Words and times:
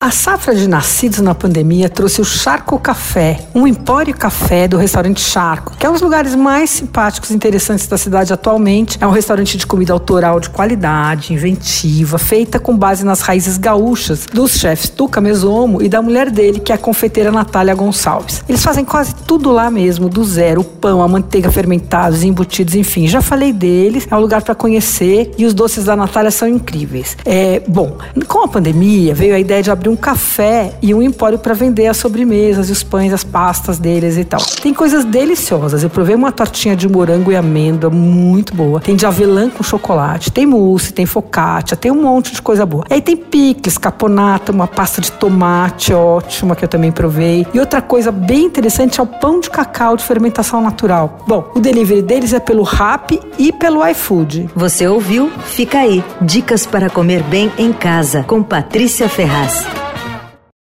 A 0.00 0.12
safra 0.12 0.54
de 0.54 0.68
nascidos 0.68 1.18
na 1.18 1.34
pandemia 1.34 1.88
trouxe 1.88 2.20
o 2.20 2.24
Charco 2.24 2.78
Café, 2.78 3.40
um 3.52 3.66
empório 3.66 4.16
café 4.16 4.68
do 4.68 4.76
restaurante 4.76 5.20
Charco, 5.20 5.76
que 5.76 5.84
é 5.84 5.90
um 5.90 5.92
dos 5.92 6.02
lugares 6.02 6.36
mais 6.36 6.70
simpáticos 6.70 7.30
e 7.30 7.34
interessantes 7.34 7.88
da 7.88 7.98
cidade 7.98 8.32
atualmente. 8.32 8.96
É 9.00 9.06
um 9.08 9.10
restaurante 9.10 9.58
de 9.58 9.66
comida 9.66 9.92
autoral 9.92 10.38
de 10.38 10.50
qualidade, 10.50 11.34
inventiva, 11.34 12.16
feita 12.16 12.60
com 12.60 12.78
base 12.78 13.04
nas 13.04 13.22
raízes 13.22 13.58
gaúchas 13.58 14.24
dos 14.32 14.52
chefes 14.52 14.88
Tuca 14.88 15.20
Mesomo 15.20 15.82
e 15.82 15.88
da 15.88 16.00
mulher 16.00 16.30
dele, 16.30 16.60
que 16.60 16.70
é 16.70 16.76
a 16.76 16.78
confeiteira 16.78 17.32
Natália 17.32 17.74
Gonçalves. 17.74 18.44
Eles 18.48 18.62
fazem 18.62 18.84
quase 18.84 19.16
tudo 19.26 19.50
lá 19.50 19.68
mesmo, 19.68 20.08
do 20.08 20.22
zero: 20.22 20.60
o 20.60 20.64
pão, 20.64 21.02
a 21.02 21.08
manteiga 21.08 21.50
fermentados, 21.50 22.22
embutidos, 22.22 22.76
enfim. 22.76 23.08
Já 23.08 23.20
falei 23.20 23.52
deles, 23.52 24.06
é 24.08 24.14
um 24.14 24.20
lugar 24.20 24.42
para 24.42 24.54
conhecer 24.54 25.32
e 25.36 25.44
os 25.44 25.52
doces 25.52 25.86
da 25.86 25.96
Natália 25.96 26.30
são 26.30 26.46
incríveis. 26.46 27.16
É, 27.24 27.60
bom, 27.66 27.98
com 28.28 28.44
a 28.44 28.48
pandemia 28.48 29.12
veio 29.12 29.34
a 29.34 29.40
ideia 29.40 29.60
de 29.60 29.72
abrir 29.72 29.87
um 29.88 29.96
café 29.96 30.74
e 30.82 30.94
um 30.94 31.02
empório 31.02 31.38
para 31.38 31.54
vender 31.54 31.86
as 31.86 31.96
sobremesas 31.96 32.68
e 32.68 32.72
os 32.72 32.82
pães, 32.82 33.12
as 33.12 33.24
pastas 33.24 33.78
deles 33.78 34.16
e 34.16 34.24
tal. 34.24 34.40
Tem 34.62 34.72
coisas 34.72 35.04
deliciosas. 35.04 35.82
Eu 35.82 35.90
provei 35.90 36.14
uma 36.14 36.32
tortinha 36.32 36.76
de 36.76 36.88
morango 36.88 37.32
e 37.32 37.36
amêndoa 37.36 37.90
muito 37.90 38.54
boa. 38.54 38.80
Tem 38.80 38.96
de 38.96 39.06
avelã 39.06 39.50
com 39.50 39.62
chocolate, 39.62 40.30
tem 40.30 40.46
mousse, 40.46 40.92
tem 40.92 41.06
focaccia, 41.06 41.76
tem 41.76 41.90
um 41.90 42.02
monte 42.02 42.32
de 42.32 42.42
coisa 42.42 42.64
boa. 42.64 42.84
E 42.90 42.94
aí 42.94 43.00
tem 43.00 43.16
picles, 43.16 43.78
caponata, 43.78 44.52
uma 44.52 44.66
pasta 44.66 45.00
de 45.00 45.10
tomate 45.12 45.92
ótima 45.92 46.54
que 46.54 46.64
eu 46.64 46.68
também 46.68 46.92
provei. 46.92 47.46
E 47.52 47.60
outra 47.60 47.80
coisa 47.80 48.10
bem 48.10 48.44
interessante 48.44 49.00
é 49.00 49.02
o 49.02 49.06
pão 49.06 49.40
de 49.40 49.50
cacau 49.50 49.96
de 49.96 50.04
fermentação 50.04 50.60
natural. 50.60 51.18
Bom, 51.26 51.50
o 51.54 51.60
delivery 51.60 52.02
deles 52.02 52.32
é 52.32 52.40
pelo 52.40 52.62
Rap 52.62 53.20
e 53.38 53.52
pelo 53.52 53.86
iFood. 53.86 54.50
Você 54.54 54.86
ouviu? 54.86 55.30
Fica 55.46 55.78
aí. 55.78 56.04
Dicas 56.20 56.66
para 56.66 56.90
comer 56.90 57.22
bem 57.24 57.52
em 57.58 57.72
casa 57.72 58.24
com 58.24 58.42
Patrícia 58.42 59.08
Ferraz. 59.08 59.77